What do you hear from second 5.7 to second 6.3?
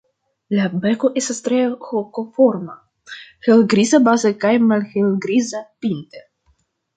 pinte.